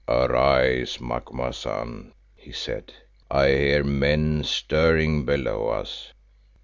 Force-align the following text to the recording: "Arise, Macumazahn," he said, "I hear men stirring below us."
"Arise, 0.07 0.99
Macumazahn," 0.99 2.11
he 2.33 2.51
said, 2.51 2.91
"I 3.29 3.49
hear 3.49 3.83
men 3.83 4.43
stirring 4.43 5.25
below 5.25 5.67
us." 5.69 6.11